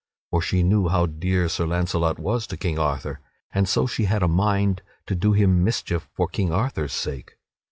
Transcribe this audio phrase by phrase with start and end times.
[0.31, 3.19] For she too knew how dear Sir Launcelot was to King Arthur,
[3.53, 7.35] and so she had a mind to do him mischief for King Arthur's sake.